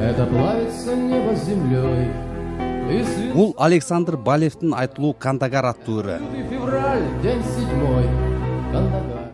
это 0.00 0.26
плавится 0.26 0.96
небо 0.96 1.36
с 1.36 1.44
землей. 1.44 2.10
Бул 3.34 3.54
александр 3.58 4.16
балевдин 4.16 4.74
айтылуу 4.74 5.14
кандагар 5.14 5.66
аттуу 5.66 6.00
ыры 6.00 6.18
февраль 6.50 7.06
день 7.22 7.42
седьмой. 7.54 8.08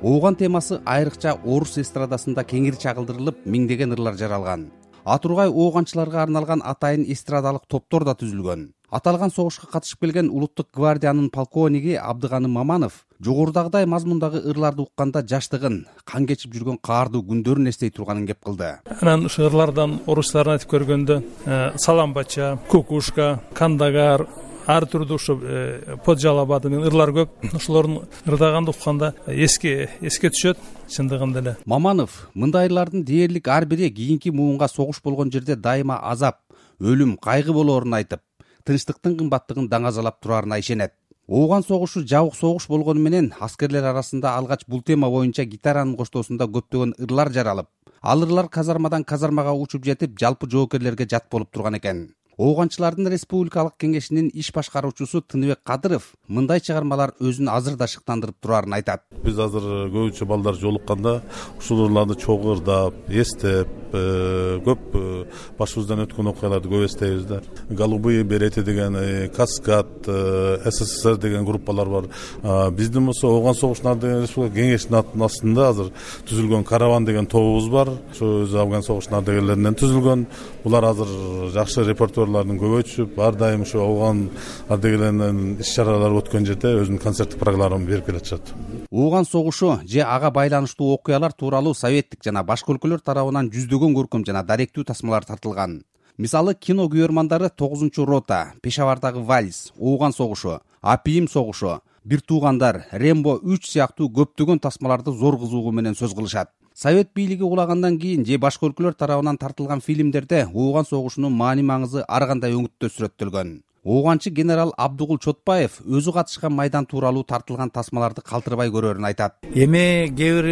Ооган 0.03 0.37
темасы 0.37 0.81
айрыкча 0.85 1.39
орус 1.45 1.79
эстрадасында 1.81 2.45
кеңири 2.45 2.77
чагылдырылып 2.77 3.47
миңдеген 3.47 3.97
ырлар 3.97 4.19
жаралган. 4.21 4.69
Атургай 5.05 5.49
ооганчыларга 5.49 6.23
арналган 6.23 6.61
атайын 6.65 7.07
эстрадалык 7.09 7.65
топтор 7.67 8.05
да 8.05 8.13
түзүлгөн 8.19 8.76
аталган 8.97 9.31
согушка 9.31 9.67
катышып 9.71 10.01
келген 10.07 10.31
улуттук 10.31 10.69
гвардиянын 10.75 11.29
полковниги 11.31 11.97
абдыганы 12.01 12.49
маманов 12.49 13.05
жогорудагыдай 13.21 13.87
мазмундагы 13.87 14.41
ырларды 14.51 14.87
укканда 14.87 15.23
жаштыгын 15.23 15.85
кан 16.05 16.27
кечип 16.27 16.55
жүргөн 16.57 16.79
каардуу 16.83 17.23
күндөрүн 17.29 17.69
эстей 17.69 17.91
турганын 17.91 18.27
кеп 18.27 18.43
кылды. 18.45 18.77
Анан 19.01 19.27
ушул 19.29 19.49
ырлардан 19.51 20.01
орустарын 20.07 20.57
айтып 20.57 20.73
көргөндө 20.73 21.21
э, 21.45 21.61
салам 21.77 22.15
бача 22.17 22.57
кукушка 22.71 23.41
кандагар 23.55 24.27
ар 24.67 24.87
түрдүү 24.91 25.21
ушу 25.21 25.39
э, 25.43 25.97
под 26.05 26.21
жалобады 26.21 26.71
менен 26.71 26.89
ырлар 26.89 27.13
көп. 27.17 27.37
Ошолорун 27.55 28.01
ырдаганда 28.27 28.73
укканда 28.73 29.15
эске 29.27 29.91
эске 30.01 30.33
түшөт 30.33 30.63
чындыгында 30.89 31.43
эле 31.45 31.57
маманов 31.65 32.29
мындай 32.35 32.69
ырлардын 32.71 33.05
дээрлик 33.05 33.49
ар 33.49 33.67
бири 33.67 33.91
кийинки 33.91 34.31
муунга 34.31 34.69
согуш 34.69 35.03
болгон 35.05 35.33
жерде 35.33 35.57
дайыма 35.57 36.01
азап 36.03 36.41
өлүм 36.81 37.17
кайгы 37.23 37.53
болоорун 37.53 37.95
айтып 37.95 38.21
тынчтыктын 38.67 39.17
кымбаттыгын 39.19 39.71
даңазалап 39.71 40.21
турарына 40.21 40.59
ишенет. 40.59 40.93
Ооган 41.29 41.65
согушу 41.65 42.05
жабык 42.07 42.35
согуш 42.35 42.69
болгону 42.69 43.01
менен 43.01 43.33
аскерлер 43.41 43.85
арасында 43.91 44.37
алгач 44.39 44.61
бул 44.69 44.83
тема 44.83 45.09
боюнча 45.11 45.45
гитаранын 45.45 45.97
коштоосунда 45.99 46.47
көптөгөн 46.47 46.93
ырлар 47.03 47.33
жаралып 47.35 47.67
ал 48.03 48.23
ырлар 48.23 48.49
казармадан 48.49 49.05
казармага 49.05 49.53
учуп 49.53 49.85
жетип 49.85 50.15
жалпы 50.21 50.47
жоокерлерге 50.51 51.09
жат 51.11 51.27
болуп 51.31 51.51
турган 51.51 51.75
экен 51.81 52.05
ооганчылардын 52.37 53.09
республикалык 53.09 53.79
кеңешинин 53.81 54.29
иш 54.37 54.51
башкаруучусу 54.53 55.23
тыныбек 55.25 55.63
кадыров 55.65 56.11
мындай 56.29 56.61
чыгармалар 56.61 57.15
өзүн 57.17 57.49
азыр 57.49 57.79
да 57.81 57.89
шыктандырып 57.89 58.37
турарын 58.43 58.77
айтат. 58.77 59.07
Биз 59.25 59.39
азыр 59.41 59.89
көбүнчө 59.89 60.29
балдар 60.29 60.59
жолукканда 60.61 61.23
ушул 61.57 61.87
ырларды 61.87 62.19
чогуу 62.21 62.59
ырдап 62.59 63.09
эстеп 63.09 63.71
э, 63.97 64.61
көп 64.67 64.97
э, 65.01 65.25
башыбыздан 65.57 66.05
өткөн 66.05 66.29
окуяларды 66.35 66.69
көп 66.69 66.85
эстейбиз 66.91 67.25
да. 67.25 67.41
Голубые 67.71 68.23
береты 68.25 68.63
деген 68.63 68.97
э, 69.01 69.29
каскад 69.29 70.05
ссср 70.05 71.17
деген 71.17 71.45
группалар 71.45 71.89
бар. 71.89 72.71
Биздин 72.73 73.07
болсо 73.07 73.29
ооган 73.29 73.55
согушунун 73.55 73.99
деген 73.99 74.23
республика 74.23 74.61
кеңешинин 74.61 75.25
астында 75.25 75.71
азыр 75.71 75.93
түзүлгөн 76.29 76.65
караван 76.69 77.09
деген 77.09 77.27
тобубуз 77.27 77.71
бар. 77.73 77.95
Ошо 78.13 78.45
өзү 78.45 78.61
афган 78.61 78.85
согушунун 78.85 79.23
ардагерлеринен 79.23 79.81
түзүлгөн. 79.81 80.27
Булар 80.65 80.91
азыр 80.93 81.09
жакшы 81.55 81.87
репертуар 81.87 82.26
көбөйтүшүп 82.27 83.15
түшүп 83.15 83.21
ар 83.23 83.35
дайым 83.35 83.63
ушу 83.63 83.81
ооган 83.81 84.31
ардагерлеринен 84.69 85.61
иш 85.61 85.75
чаралар 85.75 86.13
өткөн 86.21 86.47
жерде 86.47 86.75
өзүнүн 86.83 87.03
концерттик 87.03 87.39
программаны 87.39 87.87
берип 87.87 88.07
келатышат 88.07 88.53
ооган 88.91 89.25
согушу 89.25 89.79
же 89.85 90.01
ага 90.01 90.31
байланыштуу 90.31 90.93
окуялар 90.95 91.33
тууралуу 91.33 91.75
советтик 91.75 92.25
жана 92.25 92.43
башка 92.43 92.73
өлкөлөр 92.73 93.01
тарабынан 93.01 93.51
жүздөгөн 93.51 93.95
көркөм 93.97 94.27
жана 94.27 94.43
даректүү 94.43 94.85
тасмалар 94.85 95.25
тартылган. 95.25 95.83
Мисалы 96.19 96.55
кино 96.55 96.89
күйөрмандары 96.89 97.51
тогузунчу 97.51 98.07
рота 98.07 98.55
пешавардагы 98.63 99.21
вальс 99.21 99.73
ооган 99.79 100.13
согушу 100.13 100.61
апийим 100.81 101.29
согушу 101.29 101.81
бир 102.07 102.21
туугандар 102.23 102.85
рембо 102.93 103.33
үч 103.43 103.67
сыяктуу 103.73 104.07
көптөгөн 104.15 104.61
тасмаларды 104.63 105.11
зор 105.11 105.39
кызыгуу 105.41 105.73
менен 105.75 105.99
сөз 105.99 106.15
кылышат. 106.15 106.53
Совет 106.73 107.11
бийлиги 107.17 107.43
кулагандан 107.43 107.99
кийин 107.99 108.25
же 108.25 108.39
башка 108.39 108.69
өлкөлөр 108.69 108.95
тарабынан 108.95 109.39
тартылган 109.43 109.81
фильмдерде 109.81 110.45
ооган 110.47 110.87
согушунун 110.87 111.33
маани 111.33 111.67
маңызы 111.67 112.05
ар 112.07 112.29
кандай 112.31 112.55
өңүттө 112.55 112.93
сүрөттөлгөн 112.93 113.57
ооганчы 113.87 114.31
генерал 114.31 114.73
абдыгул 114.77 115.19
чотбаев 115.23 115.79
өзү 115.87 116.13
катышкан 116.13 116.53
майдан 116.53 116.87
тууралуу 116.87 117.23
тартылган 117.25 117.71
тасмаларды 117.71 118.23
калтырбай 118.27 118.71
көрөрүн 118.75 119.07
айтат. 119.07 119.37
Эми 119.55 120.11
кээ 120.11 120.33
бир 120.35 120.49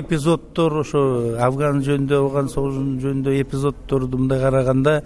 эпизоддор 0.00 0.80
ошо 0.80 1.02
афган 1.38 1.82
жөнүндө 1.84 2.16
ооган 2.16 2.48
согушунун 2.48 2.96
жөнүндө 3.02 3.36
эпизоддорду 3.42 4.18
мындай 4.18 4.40
караганда 4.40 5.02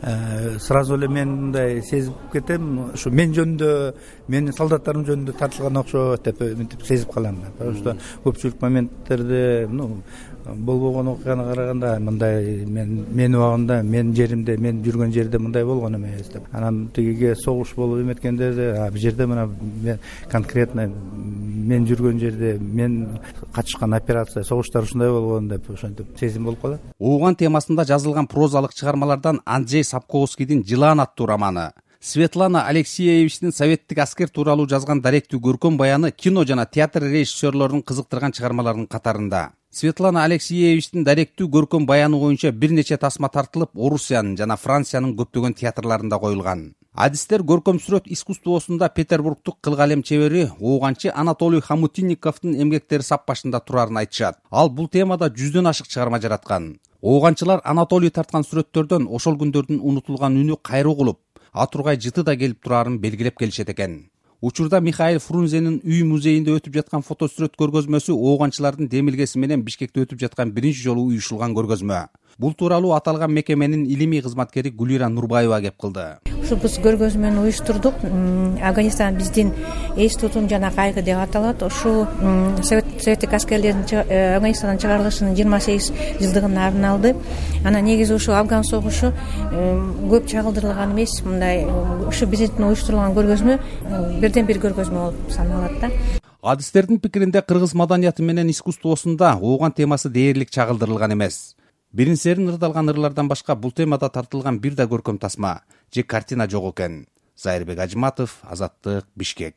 э, 0.00 0.58
сразу 0.58 0.96
эле 0.96 1.08
мен 1.08 1.28
мындай 1.28 1.82
сезип 1.82 2.14
кетем. 2.32 2.92
Ушу 2.94 3.10
мен 3.10 3.36
жөнүндө 3.36 3.74
менин 4.28 4.56
солдаттарым 4.56 5.04
жөнүндө 5.04 5.36
тартылган 5.38 5.82
окшойт 5.82 6.24
деп 6.24 6.40
мынтип 6.40 6.86
сезип 6.86 7.12
калам 7.12 7.42
потому 7.58 7.76
что 7.76 7.96
көпчүлүк 8.24 8.60
моменттерде 8.60 9.68
ну 9.70 10.02
болбогон 10.54 11.08
окуяны 11.08 11.44
караганда 11.44 11.98
мындай 12.00 12.64
мен 12.66 13.04
менин 13.10 13.36
убагымда 13.36 13.82
менин 13.82 14.14
жеримде 14.14 14.56
мен 14.56 14.82
жүргөн 14.84 15.12
жерде 15.12 15.38
мындай 15.38 15.64
болгон 15.64 15.96
эмес 15.96 16.28
деп. 16.32 16.42
Анан 16.52 16.88
согуш 17.36 17.74
болуп 17.76 18.02
эметкенде 18.02 18.50
бул 18.90 18.98
жерде 18.98 19.26
мына 19.26 19.48
конкретно 20.30 20.88
мен 20.88 21.86
жүргөн 21.86 22.20
жерде 22.20 22.58
мен 22.60 23.18
катышкан 23.54 23.94
операция 23.94 24.44
согуштар 24.44 24.82
ушундай 24.82 25.10
болгон 25.10 25.48
деп 25.48 25.70
ошентип 25.70 26.18
сезим 26.18 26.44
болуп 26.44 26.62
калат. 26.62 26.80
Ооган 26.98 27.36
темасында 27.36 27.84
жазылган 27.84 28.26
прозалык 28.26 28.74
чыгармалардан 28.74 29.42
анджей 29.44 29.84
сапковскийдин 29.84 30.64
жылаан 30.64 31.00
аттуу 31.00 31.26
романы 31.26 31.72
светлана 32.00 32.66
алексеевичтин 32.66 33.52
советтик 33.52 33.98
аскер 33.98 34.30
тууралуу 34.30 34.68
жазган 34.70 35.00
даректүү 35.02 35.40
көркөм 35.42 35.76
баяны 35.76 36.12
кино 36.12 36.44
жана 36.46 36.66
театр 36.66 37.02
режиссерлорун 37.02 37.82
кызыктырган 37.82 38.32
чыгармалардын 38.32 38.86
катарында. 38.86 39.50
Светлана 39.70 40.22
алексеевичтин 40.24 41.04
даректүү 41.04 41.48
көркөм 41.52 41.86
баяны 41.86 42.16
боюнча 42.16 42.52
бир 42.52 42.72
нече 42.72 42.96
тасма 42.96 43.28
тартылып 43.28 43.74
орусиянын 43.74 44.36
жана 44.38 44.56
франциянын 44.56 45.16
көптөгөн 45.18 45.58
театрларында 45.58 46.18
коюлган 46.22 46.70
адистер 46.98 47.44
көркөм 47.46 47.78
сүрөт 47.78 48.08
искусствосунда 48.10 48.88
петербургдук 48.90 49.60
кыл 49.62 49.76
калем 49.78 50.02
чебери 50.02 50.48
ооганчы 50.58 51.12
анатолий 51.14 51.60
хамутинниковдун 51.60 52.56
эмгектери 52.58 53.02
сап 53.06 53.26
башында 53.28 53.60
турарын 53.60 54.00
айтышат. 54.00 54.40
Ал 54.50 54.68
бул 54.68 54.88
темада 54.88 55.28
жүздөн 55.30 55.70
ашык 55.70 55.86
чыгарма 55.86 56.18
жараткан. 56.18 56.80
Ооганчылар 57.00 57.60
анатолий 57.64 58.10
тарткан 58.10 58.42
сүрөттөрдөн 58.42 59.06
ошол 59.06 59.38
күндөрдүн 59.38 59.78
унутулган 59.78 60.40
үнү 60.42 60.58
кайра 60.58 60.90
угулуп 60.90 61.20
атургай 61.52 62.00
жыты 62.02 62.24
да 62.24 62.34
келип 62.36 62.64
турарын 62.64 62.98
белгилеп 62.98 63.38
келишет 63.38 63.70
экен. 63.70 64.10
Учурда 64.40 64.80
михаил 64.80 65.20
фрунзенин 65.20 65.80
үй 65.84 66.02
музейинде 66.02 66.56
өтүп 66.58 66.74
жаткан 66.80 67.02
фото 67.02 67.26
сүрөт 67.30 67.54
көргөзмөсү 67.58 68.14
ооганчылардын 68.14 68.90
демилгеси 68.90 69.38
менен 69.38 69.62
бишкекте 69.62 70.02
өтүп 70.02 70.18
жаткан 70.18 70.50
биринчи 70.50 70.82
жолу 70.82 71.06
уюшулган 71.10 71.54
көргөзмө. 71.54 72.06
Бул 72.38 72.54
тууралуу 72.54 72.94
аталган 72.94 73.34
мекеменин 73.34 73.86
илимий 73.86 74.22
кызматкери 74.22 74.70
гүлира 74.70 75.08
нурбаева 75.08 75.60
кеп 75.62 75.78
кылды 75.78 76.37
ушул 76.48 76.60
биз 76.62 76.78
көргөзмөнү 76.80 77.42
уюштурдук. 77.44 77.98
Афганистан 78.64 79.16
биздин 79.18 79.52
эс 79.96 80.16
жана 80.16 80.70
кайгы 80.72 81.02
деп 81.02 81.18
аталат. 81.18 81.62
Ушул 81.62 82.06
советтик 82.62 83.32
аскерлердин 83.32 83.84
э, 84.08 84.36
афганистандан 84.36 84.78
чыгарылышынын 84.78 85.36
жыйырма 85.36 85.60
сегиз 85.60 85.92
жылдыгына 86.20 86.68
арналды. 86.68 87.14
Анан 87.64 87.84
негизи 87.84 88.14
ушул 88.14 88.34
афган 88.34 88.64
согушу 88.64 89.12
көп 89.52 90.26
чагылдырылган 90.26 90.92
эмес. 90.92 91.20
Мындай 91.22 91.66
ушу 92.08 92.26
биздин 92.26 92.64
уюштурулган 92.64 93.12
көргөзмө 93.12 93.58
бирден 94.20 94.46
бир 94.46 94.62
көргөзмө 94.64 95.04
болуп 95.04 95.30
саналат 95.30 95.80
да. 95.80 95.90
Адистердин 96.40 96.98
пикиринде 96.98 97.42
кыргыз 97.42 97.74
маданияты 97.74 98.22
менен 98.22 98.48
искусствосунда 98.48 99.32
ооган 99.34 99.72
темасы 99.72 100.08
дээрлик 100.08 100.50
чагылдырылган 100.50 101.12
эмес 101.12 101.57
бирин 101.92 102.16
серин 102.16 102.48
ырдалган 102.52 102.90
ырлардан 102.92 103.28
башка 103.28 103.56
бул 103.56 103.72
темада 103.72 104.08
тартылган 104.08 104.60
бир 104.60 104.74
да 104.74 104.84
көркөм 104.84 105.18
тасма 105.18 105.62
же 105.94 106.02
картина 106.02 106.48
жок 106.48 106.74
экен. 106.74 107.06
Зайырбек 107.36 107.78
ажыматов 107.78 108.38
азаттык 108.42 109.06
бишкек 109.14 109.56